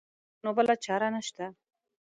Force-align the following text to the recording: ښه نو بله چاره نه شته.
ښه 0.37 0.41
نو 0.43 0.49
بله 0.57 0.73
چاره 0.85 1.07
نه 1.15 1.21
شته. 1.27 1.45